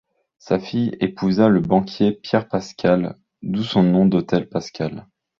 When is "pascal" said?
2.49-3.19, 4.49-5.05